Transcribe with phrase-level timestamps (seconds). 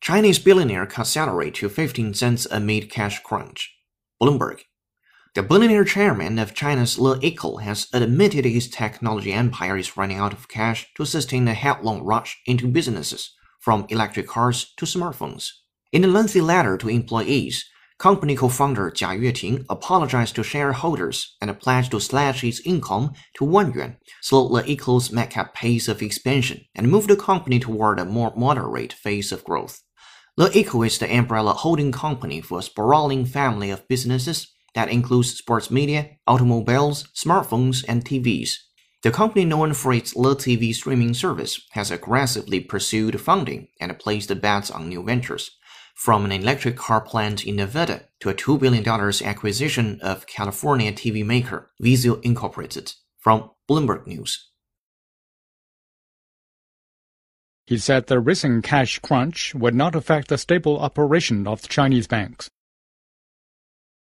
[0.00, 3.76] Chinese billionaire cuts salary to 15 cents amid cash crunch.
[4.20, 4.62] Bloomberg.
[5.36, 10.48] The billionaire chairman of China's LeEco has admitted his technology empire is running out of
[10.48, 15.52] cash to sustain a headlong rush into businesses, from electric cars to smartphones.
[15.92, 17.64] In a lengthy letter to employees,
[17.98, 23.72] company co-founder Jia Yueting apologized to shareholders and pledged to slash its income to 1
[23.72, 28.92] yuan, slow LeEco's madcap pace of expansion, and move the company toward a more moderate
[28.92, 29.82] phase of growth.
[30.38, 35.68] LeEco is the umbrella holding company for a sprawling family of businesses that includes sports
[35.68, 38.52] media, automobiles, smartphones, and TVs.
[39.02, 44.40] The company, known for its Le TV streaming service, has aggressively pursued funding and placed
[44.40, 45.50] bets on new ventures,
[45.98, 51.26] from an electric car plant in Nevada to a $2 billion acquisition of California TV
[51.26, 52.92] maker Vizio Incorporated.
[53.18, 54.48] From Bloomberg News.
[57.66, 62.06] He said the recent cash crunch would not affect the stable operation of the Chinese
[62.06, 62.48] banks.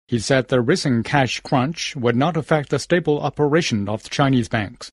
[0.09, 4.49] He said the recent cash crunch would not affect the stable operation of the Chinese
[4.49, 4.91] banks.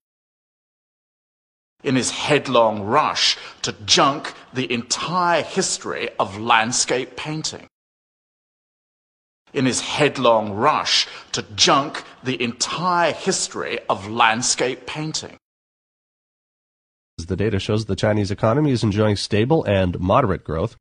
[1.85, 7.67] In his headlong rush to junk the entire history of landscape painting.
[9.53, 15.37] In his headlong rush to junk the entire history of landscape painting.
[17.19, 20.77] The data shows the Chinese economy is enjoying stable and moderate growth.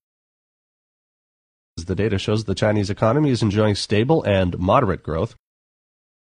[1.77, 5.37] The data shows the Chinese economy is enjoying stable and moderate growth.